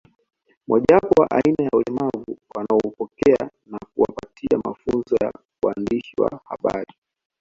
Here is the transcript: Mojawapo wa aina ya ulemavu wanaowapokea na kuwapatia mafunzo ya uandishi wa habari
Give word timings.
Mojawapo 0.67 1.21
wa 1.21 1.31
aina 1.31 1.63
ya 1.63 1.69
ulemavu 1.73 2.37
wanaowapokea 2.55 3.49
na 3.65 3.79
kuwapatia 3.95 4.59
mafunzo 4.65 5.15
ya 5.21 5.33
uandishi 5.65 6.15
wa 6.21 6.39
habari 6.45 6.93